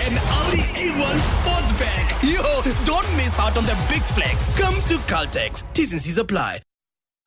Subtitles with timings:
[0.00, 2.04] an Audi A1 Sportback.
[2.22, 2.42] Yo,
[2.84, 4.50] don't miss out on the big flex.
[4.58, 5.62] Come to Caltex.
[5.72, 6.60] T's and apply.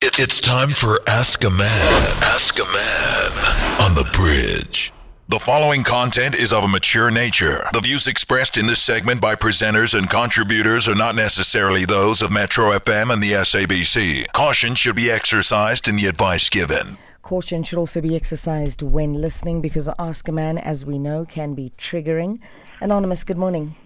[0.00, 2.16] It's, it's time for Ask a Man.
[2.22, 4.92] Ask a Man on the bridge.
[5.30, 7.68] The following content is of a mature nature.
[7.72, 12.30] The views expressed in this segment by presenters and contributors are not necessarily those of
[12.30, 14.32] Metro FM and the SABC.
[14.32, 16.96] Caution should be exercised in the advice given.
[17.28, 21.52] Caution should also be exercised when listening because Ask a Man, as we know, can
[21.52, 22.40] be triggering.
[22.80, 23.76] Anonymous, good morning.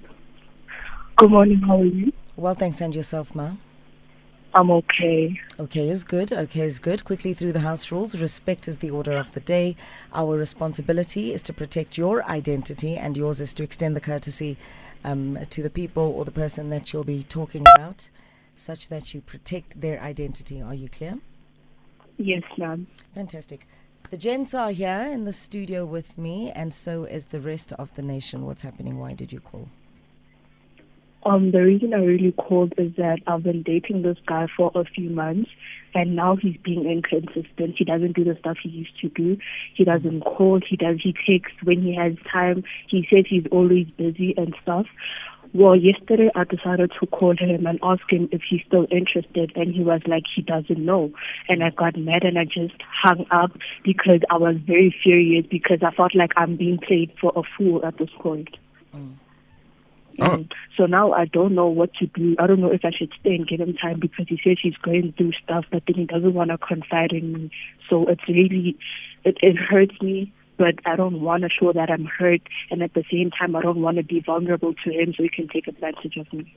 [1.17, 2.13] Good morning, how are you?
[2.37, 3.55] Well, thanks, and yourself, Ma.
[4.55, 5.41] I'm okay.
[5.59, 6.33] Okay is good.
[6.33, 7.05] Okay is good.
[7.05, 8.15] Quickly through the house rules.
[8.15, 9.75] Respect is the order of the day.
[10.15, 14.57] Our responsibility is to protect your identity, and yours is to extend the courtesy
[15.03, 18.09] um, to the people or the person that you'll be talking about,
[18.55, 20.63] such that you protect their identity.
[20.63, 21.19] Are you clear?
[22.19, 22.87] Yes, ma'am.
[23.15, 23.67] Fantastic.
[24.11, 27.95] The gents are here in the studio with me, and so is the rest of
[27.95, 28.45] the nation.
[28.45, 28.99] What's happening?
[28.99, 29.69] Why did you call?
[31.25, 34.85] Um, the reason I really called is that I've been dating this guy for a
[34.85, 35.51] few months,
[35.95, 37.77] and now he's being inconsistent.
[37.79, 39.39] He doesn't do the stuff he used to do.
[39.75, 40.61] He doesn't call.
[40.69, 40.99] He does.
[41.03, 42.65] He takes when he has time.
[42.89, 44.87] He says he's always busy and stuff.
[45.55, 49.75] Well, yesterday I decided to call him and ask him if he's still interested, and
[49.75, 51.13] he was like he doesn't know.
[51.49, 53.53] And I got mad and I just hung up
[53.85, 57.85] because I was very furious because I felt like I'm being played for a fool
[57.85, 58.57] at this point.
[58.95, 59.17] Mm.
[60.21, 62.37] Um, so now I don't know what to do.
[62.39, 64.77] I don't know if I should stay and give him time because he says he's
[64.77, 67.51] going through stuff, but then he doesn't want to confide in me.
[67.89, 68.77] So it's really,
[69.25, 70.33] it, it hurts me,
[70.63, 72.43] but I don't want to show that I'm hurt.
[72.71, 75.29] And at the same time, I don't want to be vulnerable to him so he
[75.29, 76.55] can take advantage of me.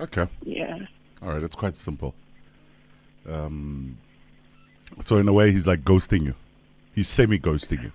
[0.00, 0.26] Okay.
[0.42, 0.78] Yeah.
[1.20, 1.42] All right.
[1.42, 2.14] It's quite simple.
[3.28, 3.98] Um,
[5.00, 6.34] so in a way, he's like ghosting you.
[6.94, 7.92] He's semi-ghosting you.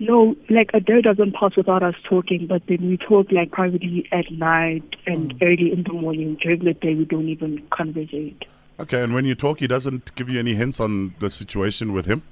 [0.00, 4.06] No, like a day doesn't pass without us talking, but then we talk like privately
[4.12, 6.36] at night and early in the morning.
[6.42, 8.44] During the day, we don't even conversate.
[8.78, 9.02] Okay.
[9.02, 12.22] And when you talk, he doesn't give you any hints on the situation with him.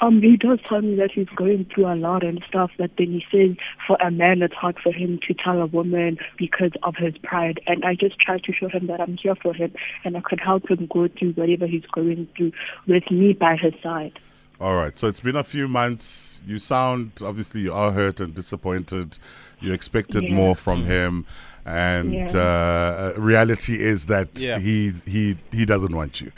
[0.00, 3.06] Um, he does tell me that he's going through a lot and stuff, but then
[3.18, 6.96] he says for a man it's hard for him to tell a woman because of
[6.96, 7.60] his pride.
[7.66, 9.72] And I just try to show him that I'm here for him
[10.04, 12.52] and I could help him go through whatever he's going through
[12.86, 14.18] with me by his side.
[14.60, 14.96] All right.
[14.96, 16.42] So it's been a few months.
[16.46, 19.18] You sound obviously you are hurt and disappointed.
[19.60, 20.34] You expected Yeah.
[20.34, 21.24] more from him,
[21.64, 22.26] and Yeah.
[22.38, 24.58] uh, reality is that Yeah.
[24.58, 26.32] he's he he doesn't want you.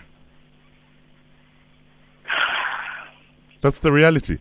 [3.61, 4.39] That's the reality.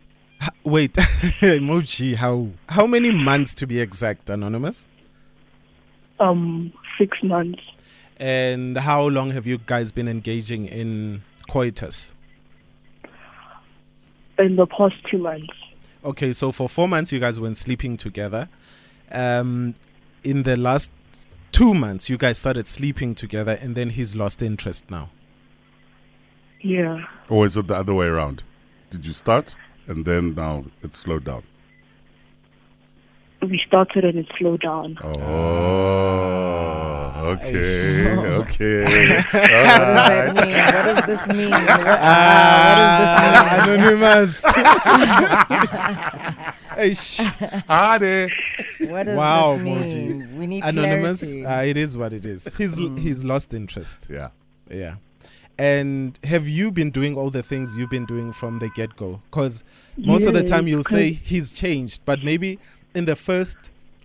[0.63, 2.16] Wait, emoji.
[2.16, 4.85] How how many months to be exact, anonymous?
[6.19, 7.61] Um, six months.
[8.17, 12.16] And how long have you guys been engaging in coitus?
[14.39, 15.53] In the past two months.
[16.03, 18.49] Okay, so for four months you guys went sleeping together.
[19.11, 19.75] Um,
[20.23, 20.91] in the last
[21.51, 25.09] two months, you guys started sleeping together, and then he's lost interest now.
[26.61, 27.05] Yeah.
[27.29, 28.44] Or is it the other way around?
[28.90, 29.56] Did you start
[29.88, 31.44] and then now it slowed down?
[33.42, 34.98] We started and it slowed down.
[35.03, 35.14] Oh,
[37.38, 39.16] okay, okay.
[39.31, 40.58] What does that mean?
[40.58, 41.52] What does this mean?
[41.52, 43.14] What, uh, what does this
[43.68, 43.80] mean?
[43.80, 44.42] Anonymous.
[46.78, 47.20] Eish.
[47.70, 48.31] Ade.
[48.92, 50.22] What does Wow, this mean?
[50.22, 50.38] Moji.
[50.38, 51.22] We need Anonymous.
[51.34, 51.46] clarity.
[51.46, 52.56] Uh, it is what it is.
[52.56, 54.08] He's he's lost interest.
[54.09, 54.30] Yeah.
[54.70, 54.96] Yeah.
[55.57, 59.22] And have you been doing all the things you've been doing from the get go?
[59.29, 59.63] Because
[59.97, 62.59] most of the time you'll say he's changed, but maybe
[62.94, 63.57] in the first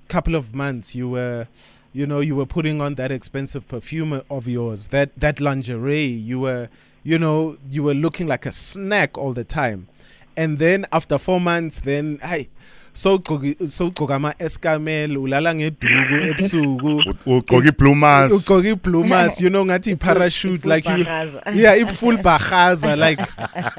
[0.08, 1.46] couple of months you were,
[1.92, 6.06] you know, you were putting on that expensive perfume of yours, that that lingerie.
[6.06, 6.68] You were,
[7.02, 9.88] you know, you were looking like a snack all the time,
[10.36, 12.48] and then after four months, then hey.
[12.94, 13.18] So
[13.66, 18.32] so ama eskamel ulala ngeduku ebusuku Ugqoke plumas.
[18.32, 21.42] ugqoke plumas you know ngathi parachute Full like you bagaza.
[21.54, 23.18] yeah if full bahaza like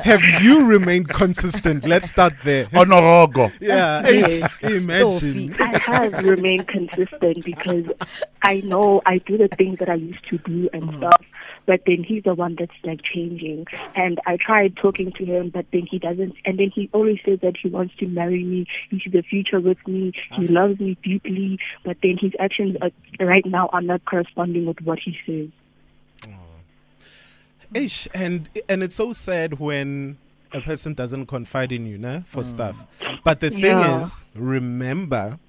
[0.01, 3.51] have you remained consistent let's start there oh, Onorogo.
[3.61, 4.01] yeah
[4.63, 7.85] imagine I have remained consistent because
[8.41, 10.97] I know I do the things that I used to do and mm.
[10.97, 11.21] stuff.
[11.65, 13.67] But then he's the one that's like changing.
[13.95, 16.35] And I tried talking to him, but then he doesn't.
[16.45, 19.77] And then he always says that he wants to marry me into the future with
[19.87, 20.11] me.
[20.31, 20.53] He uh-huh.
[20.53, 21.59] loves me deeply.
[21.83, 22.91] But then his actions are,
[23.25, 25.49] right now are not corresponding with what he says.
[26.27, 27.73] Oh.
[27.73, 30.17] Ish, and and it's so sad when
[30.51, 32.45] a person doesn't confide in you, nah, for mm.
[32.45, 32.85] stuff.
[33.23, 33.97] But the thing Yeah.
[33.97, 35.39] is, remember,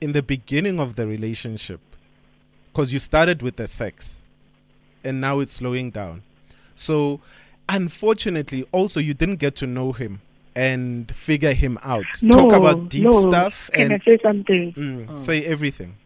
[0.00, 1.80] in the beginning of the relationship,
[2.72, 4.22] because you started with the sex,
[5.04, 6.22] and now it's slowing down.
[6.74, 7.20] So,
[7.68, 10.20] unfortunately, also you didn't get to know him.
[10.56, 12.04] and figure him out.
[12.22, 13.12] No, Talk about deep no.
[13.12, 14.72] stuff Can I say something?
[14.74, 15.96] mm, say everything.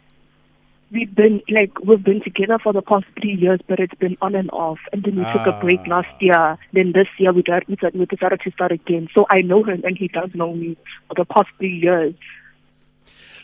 [0.90, 4.34] We've been like we've been together for the past three years, but it's been on
[4.34, 4.78] and off.
[4.90, 5.96] And then we took a break Ah.
[5.96, 6.56] last year.
[6.72, 9.08] Then this year we got we decided, we decided to start again.
[9.14, 10.78] So I know him, and he does know me
[11.08, 12.14] for the past three years.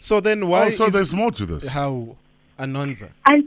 [0.00, 1.68] So then why Oh, so is there's more to this.
[1.68, 2.16] how
[2.58, 3.08] Anonza?
[3.26, 3.44] I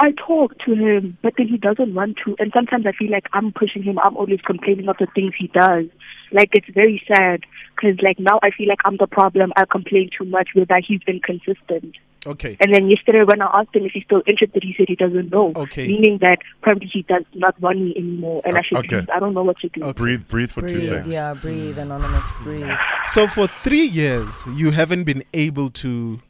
[0.00, 2.36] I talk to him, but then he doesn't want to.
[2.38, 3.98] And sometimes I feel like I'm pushing him.
[4.02, 5.86] I'm always complaining of the things he does.
[6.30, 7.40] Like it's very sad
[7.74, 9.52] because like now I feel like I'm the problem.
[9.56, 11.96] I complain too much with that he's inconsistent.
[12.26, 12.56] Okay.
[12.60, 15.30] And then yesterday when I asked him if he's still interested, he said he doesn't
[15.30, 15.52] know.
[15.56, 15.86] Okay.
[15.86, 18.96] Meaning that probably he does not want me anymore, and I should Okay.
[19.00, 19.10] leave.
[19.10, 19.82] I don't know what to do.
[19.84, 19.92] Okay.
[20.02, 21.14] Breathe, breathe for two Breathe, seconds.
[21.14, 22.68] yeah, breathe, anonymous, breathe.
[23.06, 26.20] So for three years, you haven't been able to.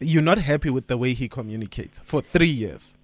[0.00, 2.94] You're not happy with the way he communicates for three years.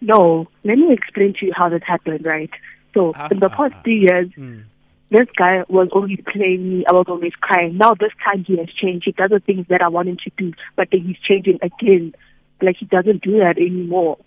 [0.00, 2.50] No, let me explain to you how this happened, right?
[2.94, 3.82] So Ah, in the ah, past ah.
[3.82, 4.64] three years, Mm.
[5.10, 6.84] this guy was always playing me.
[6.86, 7.76] I was always crying.
[7.76, 9.04] Now this time he has changed.
[9.06, 12.14] He does the things that I want him to do, but then he's changing again.
[12.62, 14.18] Like he doesn't do that anymore.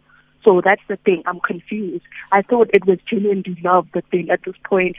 [0.44, 1.24] So that's the thing.
[1.26, 2.06] I'm confused.
[2.32, 4.96] I thought it was genuinely love, but then at this point,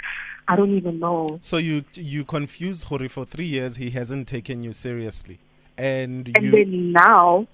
[0.47, 1.39] I don't even know.
[1.43, 3.77] So you you confused Hori for three years.
[3.77, 5.39] He hasn't taken you seriously,
[5.79, 6.51] and And you.
[6.51, 7.47] then now,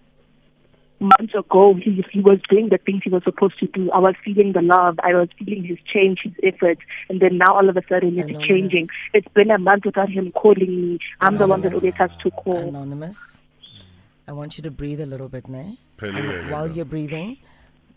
[1.01, 3.91] months ago, he he was doing the things he was supposed to do.
[3.93, 4.99] I was feeling the love.
[5.03, 6.81] I was feeling his change, his efforts.
[7.11, 8.49] And then now, all of a sudden, it's Anonymous.
[8.49, 8.89] changing.
[9.13, 10.99] It's been a month without him calling me.
[11.21, 12.69] I'm the one that always has to call.
[12.69, 13.41] Anonymous,
[14.27, 15.79] I want you to breathe a little bit, ne?
[15.99, 17.37] Pele, And pele, while you're breathing,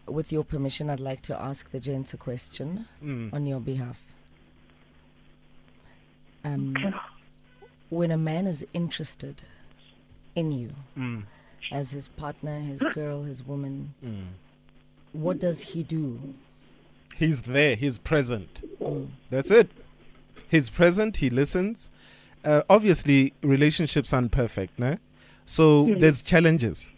[0.08, 3.34] with your permission, I'd like to ask the gents a question Mm.
[3.34, 4.00] on your behalf.
[6.46, 6.76] Um,
[7.90, 9.44] when a man is interested
[10.38, 11.24] in you Mm.
[11.72, 14.28] as his partner, his girl, his woman, Mm.
[15.13, 16.34] what does he do?
[17.16, 17.75] He's there.
[17.75, 18.62] He's present.
[19.31, 19.72] That's it.
[20.50, 21.18] He's present.
[21.18, 21.89] He listens.
[22.45, 24.98] Uh, obviously, relationships aren't perfect, no?
[25.45, 26.92] So there's challenges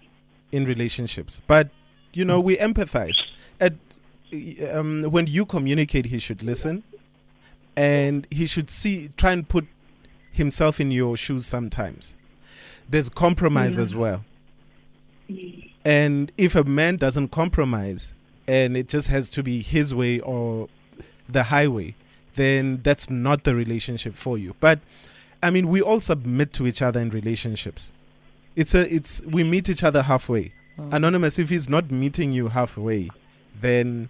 [0.51, 1.69] in relationships, but
[2.13, 3.25] you know we empathize.
[3.61, 3.73] At
[4.73, 6.83] um, when you communicate, he should listen,
[7.77, 9.65] and he should see, try and put
[10.31, 11.45] himself in your shoes.
[11.45, 12.17] Sometimes
[12.89, 14.23] there's compromise as well.
[15.85, 18.13] And if a man doesn't compromise
[18.47, 20.67] and it just has to be his way or
[21.27, 21.95] the highway,
[22.35, 24.55] then that's not the relationship for you.
[24.59, 24.79] But
[25.41, 27.93] I mean, we all submit to each other in relationships.
[28.55, 30.53] It's a it's we meet each other halfway.
[30.77, 30.89] Oh.
[30.91, 33.09] Anonymous, if he's not meeting you halfway,
[33.59, 34.09] then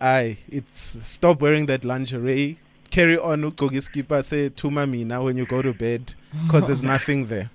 [0.00, 2.58] I it's stop wearing that lingerie.
[2.90, 3.52] Carry on
[4.22, 6.14] say to mommy now when you go to bed
[6.46, 7.50] because there's nothing there.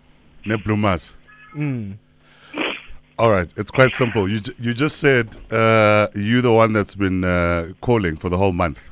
[0.46, 1.16] Neplumas.
[1.56, 1.98] Mm.
[3.20, 4.28] All right, it's quite simple.
[4.28, 8.38] You ju- you just said uh, you the one that's been uh, calling for the
[8.38, 8.90] whole month.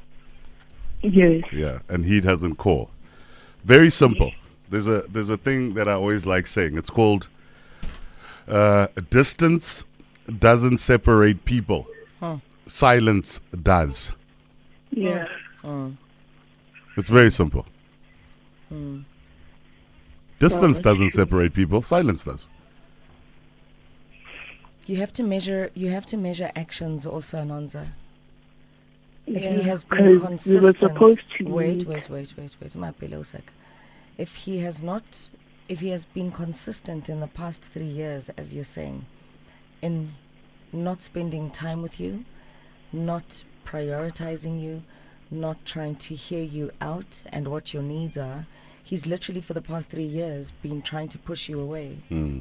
[1.01, 1.43] Yes.
[1.51, 2.91] Yeah, and he doesn't call.
[3.63, 4.31] Very simple.
[4.69, 6.77] There's a there's a thing that I always like saying.
[6.77, 7.27] It's called
[8.47, 9.85] uh, distance
[10.39, 11.87] doesn't separate people.
[12.67, 14.13] Silence does.
[14.91, 15.25] Yeah.
[16.97, 17.65] It's very simple.
[20.39, 21.81] Distance doesn't separate people.
[21.81, 22.49] Silence does.
[24.87, 25.69] You have to measure.
[25.75, 27.89] You have to measure actions also, Nonza.
[29.27, 30.99] If he Yeah, has 'cause been consistent,
[31.41, 33.51] wait, wait, wait, wait, wait, my pillow sack.
[34.17, 35.29] If he has not,
[35.67, 39.05] if he has been consistent in the past three years, as you're saying,
[39.83, 40.13] in
[40.73, 42.25] not spending time with you,
[42.91, 44.81] not prioritizing you,
[45.29, 48.47] not trying to hear you out and what your needs are,
[48.89, 51.99] he's literally for the past three years been trying to push you away.
[52.09, 52.39] Hmm.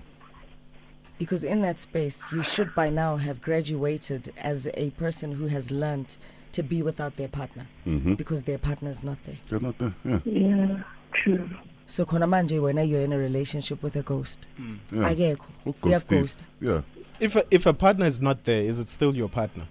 [1.18, 5.70] Because in that space, you should by now have graduated as a person who has
[5.70, 6.16] learned
[6.52, 8.14] to be without their partner mm-hmm.
[8.14, 9.36] because their partner's not there.
[9.48, 9.94] They're not there.
[10.04, 10.20] Yeah.
[10.24, 10.82] Yeah.
[11.12, 11.50] True.
[11.86, 14.76] So khona manje when you're in a relationship with a ghost, hmm.
[14.90, 15.12] yeah.
[15.12, 16.20] akekho, Who goes Steve?
[16.20, 16.42] ghost.
[16.60, 16.80] Yeah.
[17.20, 19.66] If a, if a partner is not there, is it still your partner?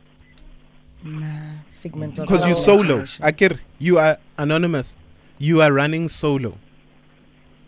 [1.03, 2.99] Nah, figment of Because you're solo.
[3.01, 4.95] Akir, you are anonymous.
[5.39, 6.57] You are running solo.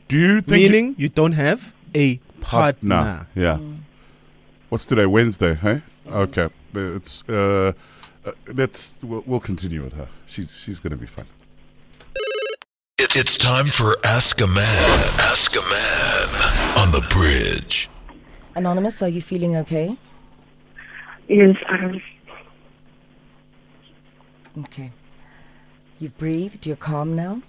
[0.09, 3.27] Do you think Meaning you don't have a partner.
[3.35, 3.59] Yeah.
[4.69, 5.05] What's today?
[5.05, 5.83] Wednesday, hey?
[6.07, 6.49] Okay.
[6.73, 7.73] It's uh,
[8.25, 10.07] uh let's we'll, we'll continue with her.
[10.25, 11.27] She's she's gonna be fun.
[12.97, 14.99] It's, it's time for Ask a Man.
[15.19, 17.87] Ask a Man on the bridge.
[18.55, 19.95] Anonymous, are you feeling okay?
[21.27, 21.55] Yes.
[21.67, 22.01] I am.
[24.61, 24.91] Okay.
[25.99, 27.43] You've breathed, you're calm now?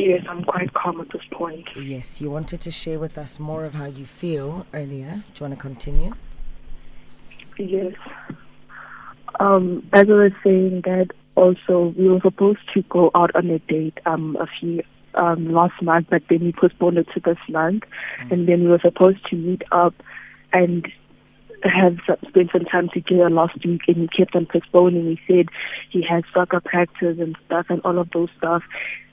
[0.00, 0.24] Yes.
[0.28, 1.68] I'm quite calm at this point.
[1.76, 5.22] Yes, you wanted to share with us more of how you feel earlier.
[5.34, 6.14] Do you want to continue?
[7.58, 7.94] Yes.
[9.38, 13.58] Um, as I was saying that also we were supposed to go out on a
[13.60, 14.82] date um a few
[15.14, 17.84] um last month, but then we postponed it to this month,
[18.30, 19.94] and then we were supposed to meet up
[20.52, 20.88] and
[21.62, 25.04] have some, spend some time together last week, and he kept on postponing.
[25.16, 25.48] He said
[25.90, 28.62] he had soccer practice and stuff and all of those stuff.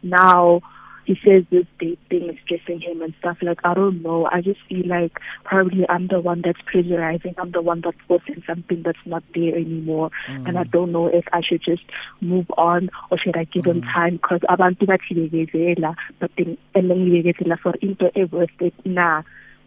[0.01, 0.61] Now
[1.07, 3.37] he says this date thing is stressing him and stuff.
[3.41, 4.27] Like I don't know.
[4.29, 7.33] I just feel like probably I'm the one that's pressurizing.
[7.37, 10.11] I'm the one that's forcing something that's not there anymore.
[10.27, 10.71] And I mm.
[10.71, 11.85] don't know if I should just
[12.19, 13.93] move on or should I give him mm.
[13.93, 19.23] time because abantu bathi but then ngibekezela for into worth it nah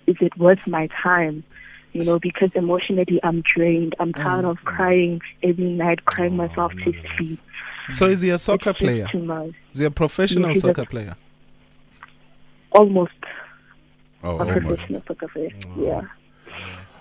[0.06, 1.42] is it worth my time
[1.92, 4.64] you know because emotionally i'm drained i'm tired of mm.
[4.64, 7.40] crying every night crying oh, myself to sleep
[7.90, 9.08] So is he a soccer player?
[9.72, 11.16] Is he a professional he's a- soccer player?
[12.72, 13.12] Almost
[14.22, 14.60] Oh, a almost.
[14.60, 16.02] professional soccer player yeah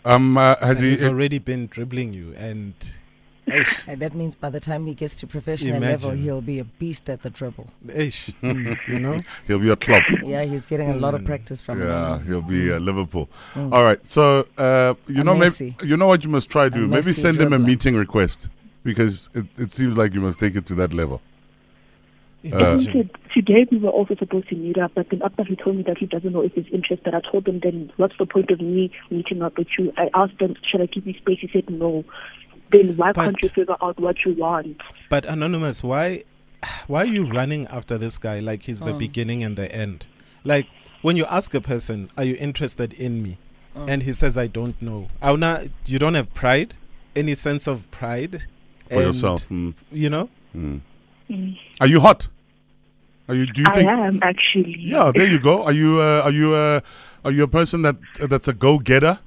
[0.06, 0.90] Um, uh, has And he?
[0.92, 2.74] he's already been dribbling you and
[3.88, 7.10] And that means by the time he gets to professional level, he'll be a beast
[7.10, 7.68] at the dribble.
[7.88, 8.32] eish,
[8.88, 9.22] you know?
[9.48, 10.04] He'll be a club.
[10.24, 11.26] Yeah, he's getting a lot of Mm.
[11.26, 12.28] practice from Yeah, Anonymous.
[12.28, 13.28] he'll be uh, Liverpool.
[13.56, 13.74] Mm.
[13.74, 14.06] All right.
[14.06, 16.88] So uh, you A know, maybe, you know what you must try do.
[16.88, 18.50] Maybe Messi send him a meeting request
[18.84, 21.22] because it, it seems like you must take it to that level.
[22.44, 22.94] I Imagine.
[22.94, 25.76] think that today we were also supposed to meet up, but then after he told
[25.76, 28.50] me that he doesn't know if he's interested, I told him then what's the point
[28.50, 29.92] of me meeting up with you?
[29.98, 31.40] I asked him, should I give you space?
[31.42, 32.06] He said no.
[32.72, 34.82] Then why But- can't you figure out what you want?
[35.10, 36.24] But anonymous, why
[36.88, 39.00] why are you running after this guy like he's the Mm.
[39.00, 40.06] beginning and the end?
[40.44, 40.68] Like
[41.02, 43.38] when you ask a person, "Are you interested in me?"
[43.76, 43.90] Mm.
[43.90, 46.74] and he says, "I don't know." Auna, you don't have pride,
[47.16, 48.44] any sense of pride
[48.90, 49.48] For And, yourself.
[49.50, 50.82] Mm, You know, mm.
[51.30, 51.58] Mm.
[51.80, 52.28] Are you hot?
[53.28, 53.46] Are you?
[53.46, 53.90] Do you I think?
[53.90, 54.76] am actually.
[54.80, 55.64] Yeah, there you go.
[55.64, 56.02] Are you?
[56.02, 56.54] Uh, are you?
[56.54, 56.80] Uh,
[57.24, 57.96] are you a person that
[58.30, 59.20] that's a go getter?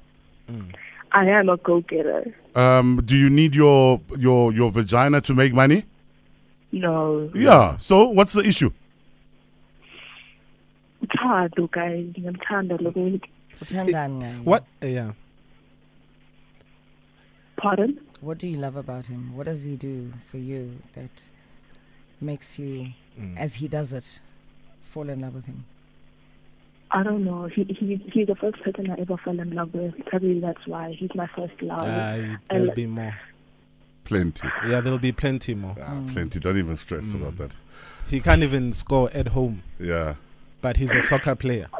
[1.15, 2.33] I am a go-getter.
[2.55, 5.85] Um, do you need your your your vagina to make money?
[6.71, 7.29] No.
[7.35, 7.77] Yeah.
[7.77, 8.71] So what's the issue?
[11.05, 12.05] Uthando, guys.
[12.17, 13.27] Ngiyamthanda lo muntu.
[13.61, 14.43] Uthandani ngaye?
[14.43, 14.65] what?
[14.81, 15.11] Yeah,
[17.57, 17.99] Pardon?
[18.21, 19.35] What do you love about him?
[19.35, 21.27] What does he do for you that
[22.23, 23.37] makes you, Mm.
[23.37, 24.19] as he does it,
[24.83, 25.65] fall in love with him?
[26.91, 27.45] I don't know.
[27.47, 29.93] He, he he's the first person I ever fell in love with.
[30.07, 31.83] Probably that's why he's my first love.
[31.85, 33.15] Aye, I there'll li- be more.
[34.03, 34.47] Plenty.
[34.67, 35.75] Yeah, there'll be plenty more.
[35.81, 36.39] Ah, plenty.
[36.39, 37.21] Don't even stress Mm.
[37.21, 37.55] about that.
[38.07, 40.15] He can't even score at home, Yeah.
[40.61, 41.67] but he's a soccer player.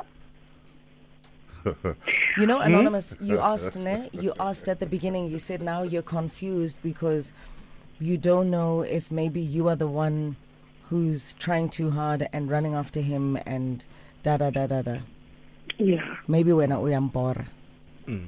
[2.38, 2.66] You know, Hmm?
[2.74, 4.10] Anonymous, you asked, ne?
[4.12, 7.32] You asked at the beginning, you said now you're confused because
[8.04, 10.36] you don't know if maybe you are the one
[10.90, 13.86] who's trying too hard and running after him and
[14.24, 14.98] da da da da da.
[15.78, 16.18] yeah.
[16.28, 17.46] Maybe we're not uyambora.
[18.08, 18.28] Mm.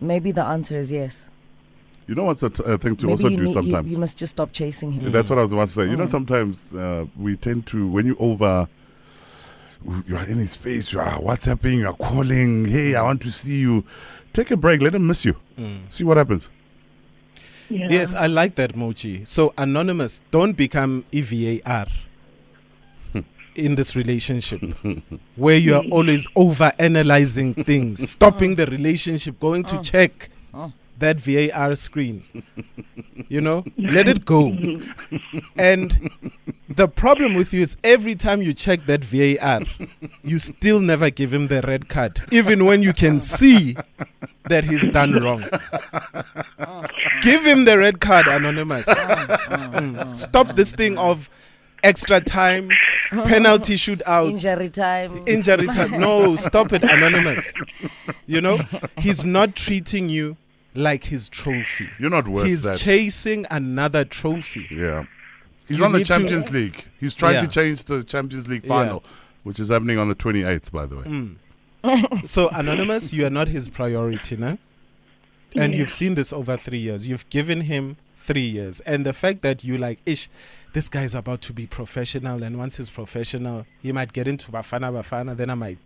[0.00, 1.26] Maybe the answer is yes.
[2.06, 3.92] You know what's a t- a thing to Maybe also you, do need, you, sometimes.
[3.92, 5.12] you must just stop chasing him.
[5.12, 5.84] That's what I was about to say.
[5.90, 6.08] You know, Mm.
[6.18, 8.68] sometimes uh, we tend to, when you over,
[10.06, 13.30] you are in his face, you are WhatsApping, you are calling, hey, I want to
[13.30, 13.84] see you.
[14.32, 15.36] Take a break, let him miss you.
[15.58, 15.80] Mm.
[15.88, 16.50] See what happens.
[17.70, 17.86] Yeah.
[17.88, 19.24] Yes, I like that, Mochi.
[19.24, 21.86] So, anonymous, don't become E EVAR
[23.12, 23.20] hmm.
[23.54, 24.60] in this relationship
[25.36, 29.82] where you are always over analyzing things, stopping the relationship, going to Oh.
[29.82, 30.72] check Oh.
[30.98, 32.24] that VAR screen.
[33.28, 34.52] You know, let it go.
[35.56, 36.10] And
[36.68, 39.60] the problem with you is every time you check that VAR,
[40.24, 43.76] you still never give him the red card, even when you can see
[44.48, 45.44] that he's done wrong.
[47.22, 48.86] Give him the red card, Anonymous.
[49.70, 50.14] Mm.
[50.16, 51.30] Stop this thing of
[51.82, 52.68] extra time,
[53.10, 55.22] penalty shootouts, Injury time.
[55.26, 55.98] injury time.
[56.00, 57.52] No, stop it, Anonymous.
[58.26, 58.58] You know,
[58.98, 60.36] he's not treating you
[60.74, 61.88] like his trophy.
[61.98, 62.78] You're not worth He's that.
[62.78, 64.66] chasing another trophy.
[64.70, 65.04] yeah.
[65.66, 66.84] He's You on the need to- Champions League.
[66.98, 67.40] He's trying Yeah.
[67.42, 68.68] to change the Champions League Yeah.
[68.68, 69.04] final,
[69.44, 71.04] which is happening on the 28th, by the way.
[71.84, 72.28] Mm.
[72.28, 74.58] so, Anonymous, you are not his priority, no?
[75.56, 75.80] And Yeah.
[75.80, 77.06] you've seen this over three years.
[77.06, 78.80] You've given him three years.
[78.80, 80.28] And the fact that you like, ish,
[80.72, 82.42] this guy's about to be professional.
[82.42, 85.36] And once he's professional, he might get into Bafana Bafana.
[85.36, 85.78] Then I might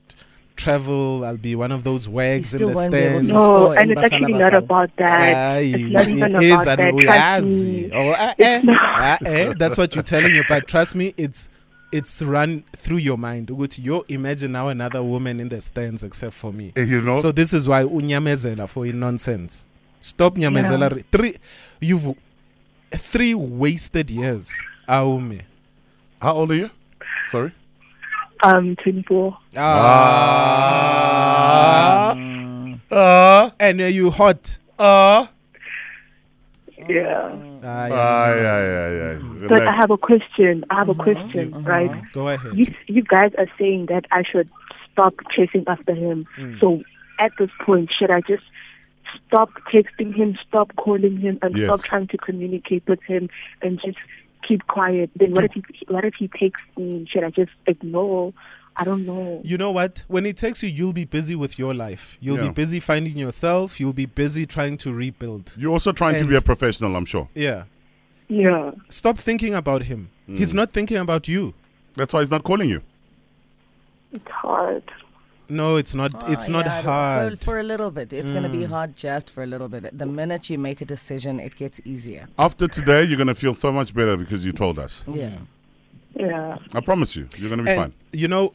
[0.57, 1.25] travel.
[1.25, 3.31] I'll be one of those wags in the won't be able stands.
[3.31, 5.35] No, and it's actually Bafana not about that.
[5.35, 7.03] Aye, It's not even it is about and that.
[7.03, 7.91] Trust me.
[7.93, 9.23] Oh, eh, eh, not.
[9.23, 10.45] eh, eh, that's what you're telling you.
[10.49, 11.49] But trust me, it's
[11.95, 13.49] it's run through your mind.
[13.49, 16.73] Ukuthi you imagine now another woman in the stands except for me.
[16.77, 17.17] Eh, You know?
[17.17, 19.67] So this is why unyamezela for in nonsense.
[20.01, 20.97] Stop nyamezela.
[20.97, 21.03] Yeah.
[21.13, 21.37] Three,
[21.81, 22.15] you've
[22.93, 24.53] three wasted years.
[24.89, 25.43] Aume.
[26.21, 26.71] How old are you?
[27.31, 27.53] Sorry?
[28.43, 29.37] Um, 24.
[29.57, 30.83] Ah.
[32.91, 33.53] Ah.
[33.61, 34.59] And are you hot?
[34.79, 35.31] Ah.
[36.89, 37.31] Yeah.
[37.63, 39.19] Ah, yeah, Ah, yeah, yeah, yeah.
[39.49, 40.65] But Like- I have a question.
[40.71, 41.91] I have a question, right?
[42.13, 42.57] Go ahead.
[42.57, 44.49] You you guys are saying that I should
[44.93, 46.27] stop chasing after him.
[46.61, 46.83] So
[47.19, 48.45] at this point, should I just
[49.27, 51.67] stop texting him, stop calling him, and Yes.
[51.69, 53.29] stop trying to communicate with him,
[53.63, 53.99] and just
[54.47, 55.11] keep quiet?
[55.17, 57.07] Then what if he what if he takes me?
[57.11, 58.33] Should I just ignore?
[58.77, 59.41] I don't know.
[59.45, 60.03] You know what?
[60.09, 62.17] When it takes you, you'll be busy with your life.
[62.21, 62.49] You'll Yeah.
[62.49, 63.79] be busy finding yourself.
[63.79, 65.55] You'll be busy trying to rebuild.
[65.57, 67.29] You're also trying to be a professional, I'm sure.
[67.35, 67.65] Yeah.
[68.29, 68.73] Yeah.
[68.89, 70.11] Stop thinking about him.
[70.27, 71.55] He's not thinking about you.
[71.95, 72.83] That's why he's not calling you.
[74.13, 74.83] It's hard.
[75.49, 76.11] No, it's not.
[76.31, 77.33] it's Oh, not yeah, hard.
[77.35, 77.39] Mm.
[77.39, 78.13] For, for a little bit.
[78.13, 79.97] It's going to be hard just for a little bit.
[79.97, 82.29] The minute you make a decision, it gets easier.
[82.39, 85.05] After today, you're going to feel so much better because you told us.
[85.07, 85.37] Yeah.
[86.17, 86.59] Yeah.
[86.73, 87.93] I promise you, you're going to be and fine.
[88.13, 88.55] you know,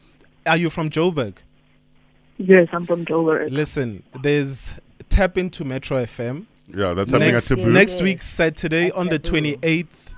[0.49, 1.37] are you from Joburg?
[2.37, 3.51] Yes, I'm from Joburg.
[3.51, 4.75] Listen, there's
[5.09, 7.71] tap into Metro FM Yeah, that's happening next, at Taboo.
[7.71, 8.03] next Yes.
[8.03, 10.08] week Saturday At on the 28th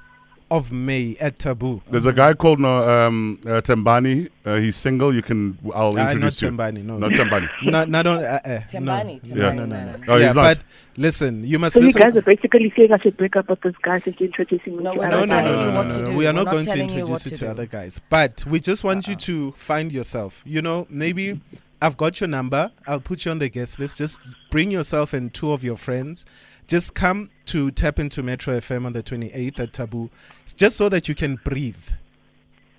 [0.51, 1.81] of May at Taboo.
[1.89, 4.29] There's a guy called no, um, uh, Tembani.
[4.45, 5.15] Uh, he's single.
[5.15, 5.57] You can.
[5.73, 6.49] I'll Uh, not introduce you.
[6.51, 6.97] Tembani, no.
[6.97, 7.47] Not Tembani.
[7.63, 8.17] not, not on.
[8.23, 9.35] Uh, uh, Tembani, no.
[9.35, 9.97] Tembani, no, no, no, no, no, no.
[9.97, 10.03] no.
[10.13, 10.57] Oh, yeah, he's not.
[10.57, 10.63] but
[10.97, 13.75] listen, you must So you guys are basically saying I should break up with this
[13.81, 15.45] guy since you're introducing me No, to we're no, other no, no, guys.
[15.45, 16.05] no, you no, what no, to no.
[16.05, 16.11] do.
[16.17, 17.99] We are We're not not going to telling you introduce you to to other guys,
[18.09, 20.43] but we just want you to find yourself.
[20.45, 21.39] You know, maybe
[21.81, 22.71] I've got your number.
[22.85, 23.97] I'll put you on the guest list.
[23.99, 26.25] Just bring yourself and two of your friends.
[26.67, 30.09] Just come to tap into Metro FM on the 28th at Taboo,
[30.55, 31.89] just so that you can breathe.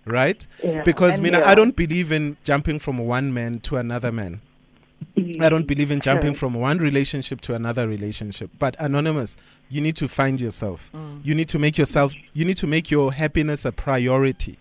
[0.05, 0.45] Right?
[0.63, 0.83] Yeah.
[0.83, 1.51] Because And Mina, yeah.
[1.51, 4.41] I don't believe in jumping from one man to another man.
[5.41, 8.51] I don't believe in jumping from one relationship to another relationship.
[8.59, 9.37] But anonymous,
[9.69, 10.91] you need to find yourself.
[10.95, 11.21] Mm.
[11.25, 12.13] You need to make yourself.
[12.33, 14.59] You need to make your happiness a priority.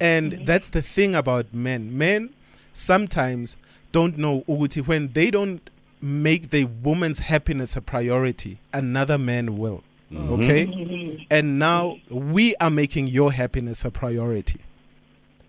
[0.00, 0.44] And mm-hmm.
[0.44, 1.96] that's the thing about men.
[1.96, 2.30] Men
[2.72, 3.56] sometimes
[3.92, 5.68] don't know Uguti when they don't
[6.02, 9.82] make the woman's happiness a priority, another man will.
[10.12, 10.32] Mm-hmm.
[10.32, 10.66] Okay?
[10.66, 11.22] Mm-hmm.
[11.30, 14.60] And now we are making your happiness a priority.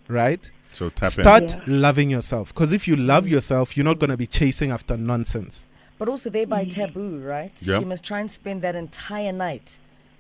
[0.08, 0.52] Right?
[0.74, 1.10] So tap.
[1.10, 1.64] Start Yeah.
[1.68, 2.54] loving yourself.
[2.54, 3.34] Because if you love mm-hmm.
[3.34, 5.66] yourself, you're not going to be chasing after nonsense.
[5.98, 7.54] But also thereby taboo, right?
[7.62, 7.80] Yeah.
[7.80, 9.78] She must try and spend that entire night,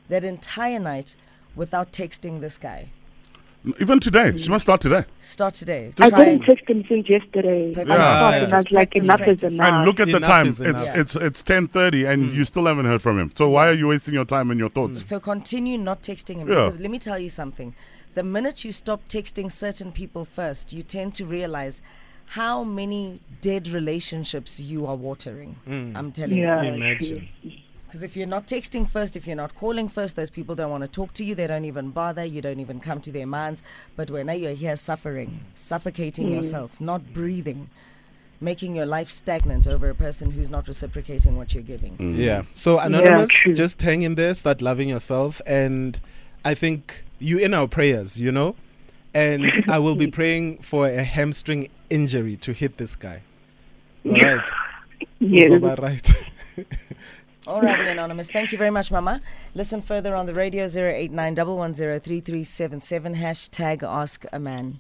[0.09, 1.15] that entire night
[1.55, 2.89] without texting this guy.
[3.79, 5.05] Even today, she must start today.
[5.19, 5.93] Start today.
[5.99, 7.73] I Try- didn't text him since yesterday.
[7.75, 7.97] Yeah, I thought,
[8.33, 8.43] yeah.
[8.43, 9.67] and I was like, Practice, enough is enough.
[9.73, 10.47] And look at the Enough time.
[10.47, 10.95] It's enough.
[10.97, 12.35] it's it's ten thirty, and hmm.
[12.35, 13.31] you still haven't heard from him.
[13.35, 15.01] So why are you wasting your time and your thoughts?
[15.01, 15.07] Hmm.
[15.07, 16.55] So continue not texting him Yeah.
[16.55, 17.75] because let me tell you something.
[18.15, 21.81] The minute you stop texting certain people first, you tend to realize
[22.25, 25.57] how many dead relationships you are watering.
[25.65, 25.95] Hmm.
[25.95, 26.43] I'm telling you.
[26.43, 27.29] yeah, Imagine.
[27.91, 27.99] True.
[27.99, 30.81] Because if you're not texting first, if you're not calling first, those people don't want
[30.83, 31.35] to talk to you.
[31.35, 32.25] They don't even bother.
[32.25, 33.63] You don't even come to their minds.
[33.95, 36.35] But when you're here suffering, suffocating mm.
[36.35, 37.69] yourself, not breathing,
[38.39, 41.97] making your life stagnant over a person who's not reciprocating what you're giving.
[41.97, 42.17] Mm.
[42.17, 42.41] Yeah.
[42.41, 42.45] Mm.
[42.53, 43.53] So anonymous, true.
[43.53, 45.99] just hang in there, start loving yourself, and
[46.43, 48.55] I think you in our prayers, you know,
[49.13, 53.21] and I will be praying for a hamstring injury to hit this guy.
[54.05, 54.49] All right.
[55.19, 55.51] Yes.
[55.51, 55.77] Uzoba
[57.47, 57.79] right.
[57.79, 58.29] Alrighty, Anonymous.
[58.29, 59.21] Thank you very much, Mama.
[59.55, 64.79] Listen further on the radio 089 110 Hashtag Ask a Man.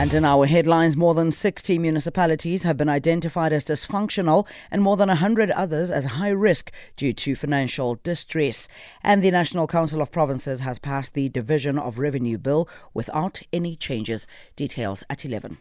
[0.00, 4.96] And in our headlines, more than 60 municipalities have been identified as dysfunctional and more
[4.96, 8.66] than 100 others as high risk due to financial distress.
[9.02, 13.76] And the National Council of Provinces has passed the Division of Revenue Bill without any
[13.76, 14.26] changes.
[14.56, 15.58] Details at 11.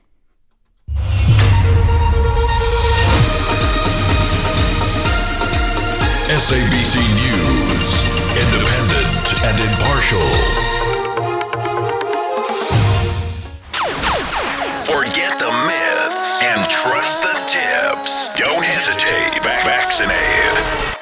[6.29, 7.89] SABC News,
[8.39, 10.58] independent and impartial.
[14.91, 18.33] Forget the myths and trust the tips.
[18.33, 19.39] Don't hesitate.
[19.43, 20.98] Vaccinate.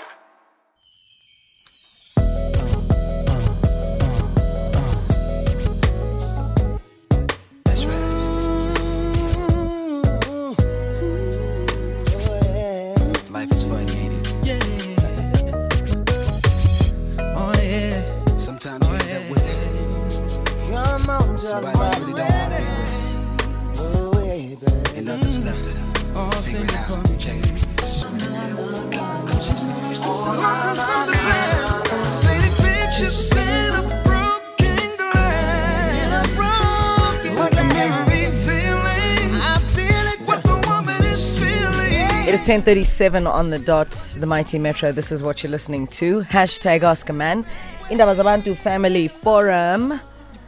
[42.47, 44.93] 10.37 on the dot, the Mighty Metro.
[44.93, 46.21] This is what you're listening to.
[46.21, 47.45] Hashtag Ask a Man.
[47.91, 48.15] Indaba
[48.55, 49.99] Family Forum.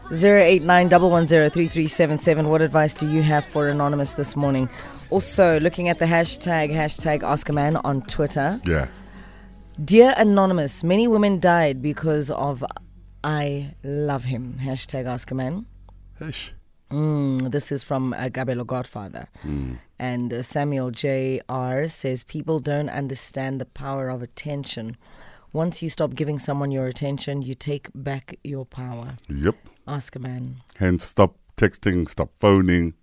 [0.05, 2.47] 0891103377.
[2.47, 4.69] What advice do you have for Anonymous this morning?
[5.09, 8.61] Also, looking at the hashtag, hashtag Ask a Man on Twitter.
[8.63, 8.87] Yeah.
[9.83, 12.63] Dear Anonymous, many women died because of
[13.25, 14.55] I love him.
[14.61, 15.65] Hashtag Ask a Man.
[16.91, 19.27] Mm, this is from uh, Gabelo Godfather.
[19.99, 21.87] And uh, Samuel J.R.
[21.87, 24.97] says people don't understand the power of attention.
[25.53, 29.17] Once you stop giving someone your attention, you take back your power.
[29.27, 29.55] Yep.
[29.87, 30.57] Ask a man.
[30.77, 32.93] Hence, stop texting, stop phoning.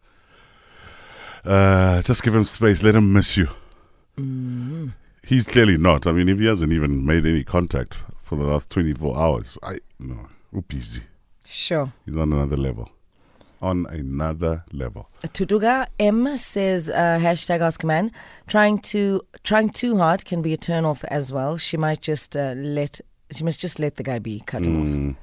[1.44, 2.82] Uh, just give him space.
[2.82, 3.48] Let him miss you.
[5.22, 6.06] He's clearly not.
[6.06, 9.78] I mean, if he hasn't even made any contact for the last 24 hours, I
[9.98, 11.02] no, oopsie.
[11.44, 11.92] Sure.
[12.04, 12.90] He's on another level.
[13.62, 15.08] On another level.
[15.22, 18.12] Tuduga M says uh, hashtag Ask Man.
[18.46, 21.56] Trying to trying too hard can be a turn off as well.
[21.56, 25.16] She might just uh, let she must just let the guy be, cut him off.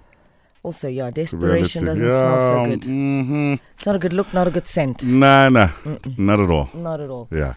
[0.63, 2.83] Also, yeah, desperation doesn't smell so good.
[2.85, 5.03] hmm It's not a good look, not a good scent.
[5.03, 5.69] Nah, nah,
[6.17, 6.69] not at all.
[6.73, 7.27] Not at all.
[7.31, 7.53] Yeah.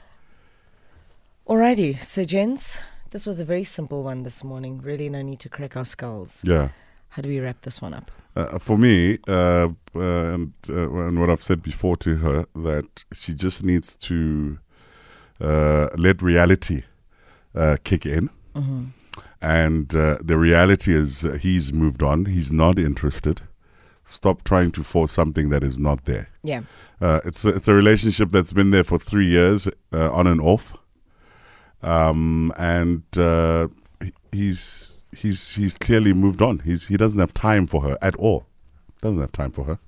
[1.48, 2.78] Alrighty, so gents,
[3.10, 4.80] this was a very simple one this morning.
[4.82, 6.42] Really, no need to crack our skulls.
[6.44, 6.70] Yeah.
[7.08, 8.10] How do we wrap this one up?
[8.34, 10.00] Uh, for me, uh, uh,
[10.34, 14.58] and, uh, and what I've said before to her, that she just needs to
[15.40, 16.82] uh, let reality
[17.54, 18.30] uh, kick in.
[19.40, 22.24] And uh, the reality is, uh, he's moved on.
[22.26, 23.42] He's not interested.
[24.04, 26.28] Stop trying to force something that is not there.
[26.42, 26.62] Yeah.
[27.00, 30.40] Uh, it's a, it's a relationship that's been there for three years, uh, on and
[30.40, 30.74] off,
[31.82, 33.68] um, and uh,
[34.32, 36.60] he's he's he's clearly moved on.
[36.60, 38.46] He's he doesn't have time for her at all.
[39.00, 39.78] Doesn't have time for her.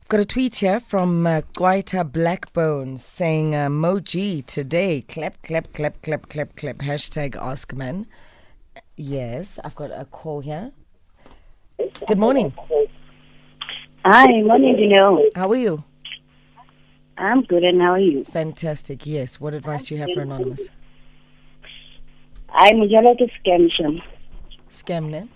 [0.00, 5.72] I've got a tweet here from uh, Kwaita Blackbone saying, uh, Moji today, clap, clap,
[5.72, 6.76] clap, clap, clap, clap.
[6.76, 8.06] Hashtag Ask Man.
[8.98, 10.72] Yes, I've got a call here.
[12.06, 12.52] Good morning.
[14.04, 15.24] Hi, morning, Janelle.
[15.34, 15.82] How are you?
[17.16, 18.24] I'm good, and how are you?
[18.24, 19.06] Fantastic.
[19.06, 19.40] Yes.
[19.40, 20.68] What advice do you have for Anonymous?
[22.54, 24.00] I'm Mujala to scam him.
[24.70, 25.28] Scam, ne?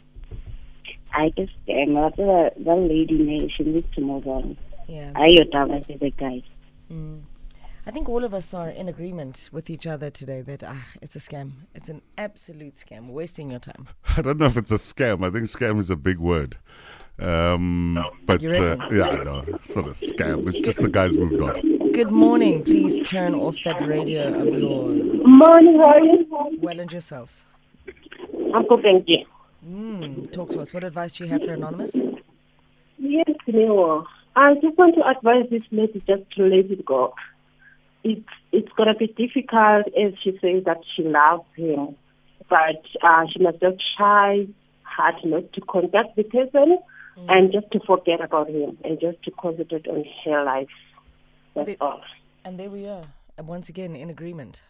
[1.13, 1.99] I just scam.
[1.99, 4.57] After the lady name, she needs to move on.
[4.87, 5.13] Yeah.
[5.17, 6.43] I your time as the guy.
[7.89, 11.17] I think all of us are in agreement with each other today that ah, it's
[11.17, 11.53] a scam.
[11.75, 13.09] It's an absolute scam.
[13.09, 13.89] Wasting your time.
[14.17, 15.27] I don't know if it's a scam.
[15.27, 16.59] I think scam is a big word.
[17.19, 20.47] Um, but You uh, yeah, I know it's not a scam.
[20.47, 21.93] It's just the guy's moved on.
[21.93, 22.63] Good morning.
[22.63, 25.27] Please turn off that radio of yours.
[25.27, 26.58] Morning, how are you?
[26.69, 27.47] Well and yourself.
[28.55, 29.25] I'm good, thank you.
[29.67, 30.75] Mm, talk to us.
[30.75, 31.95] What advice do you have for Anonymous?
[32.99, 34.05] Yes, Leo.
[34.37, 37.15] I just want to advise this lady just to let it go.
[38.05, 41.97] It's it's gonna be difficult as she says that she loves him,
[42.51, 44.47] but uh, she must just try
[44.83, 46.77] hard not to contact the person
[47.31, 50.69] and just to forget about him and just to concentrate on her life.
[51.55, 52.03] That's The- all.
[52.45, 53.05] And there we are.
[53.39, 54.61] Once again, in agreement.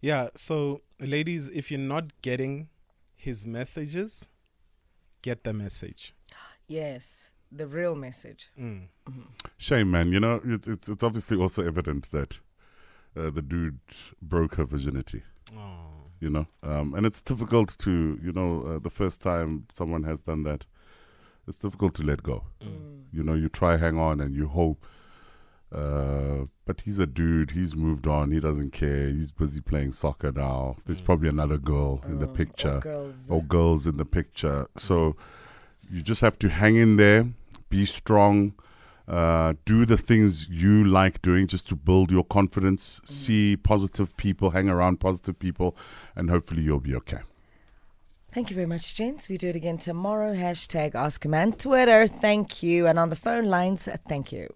[0.00, 2.68] Yeah, so ladies, if you're not getting
[3.14, 4.28] his messages,
[5.22, 6.14] get the message.
[6.66, 8.50] Yes, the real message.
[9.56, 10.12] Shame, man.
[10.12, 12.40] You know, it's it's, it's obviously also evident that
[13.16, 13.80] uh, the dude
[14.22, 15.22] broke her virginity.
[16.20, 16.46] you know.
[16.62, 20.66] Um, and it's difficult to, you know, uh, the first time someone has done that,
[21.46, 22.44] it's difficult to let go.
[23.12, 24.84] You know, you try hang on and you hope.
[25.70, 27.50] Uh, but he's a dude.
[27.50, 28.30] He's moved on.
[28.30, 29.08] He doesn't care.
[29.08, 30.76] He's busy playing soccer now.
[30.86, 33.30] There's probably another girl in the Oh, or picture girls.
[33.30, 34.68] or girls in the picture.
[34.76, 35.14] So
[35.90, 37.26] you just have to hang in there,
[37.68, 38.54] be strong,
[39.06, 44.50] uh, do the things you like doing just to build your confidence, see positive people,
[44.50, 45.76] hang around positive people,
[46.16, 47.20] and hopefully you'll be okay.
[48.32, 49.28] Thank you very much, gents.
[49.30, 50.34] We do it again tomorrow.
[50.34, 51.52] Hashtag Ask a Man.
[51.52, 52.86] Twitter, thank you.
[52.86, 54.52] And on the phone lines, thank you.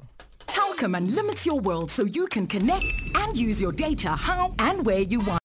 [0.83, 5.01] Telkom limits your world so you can connect and use your data how and where
[5.01, 5.39] you want.